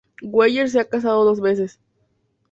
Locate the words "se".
0.67-0.79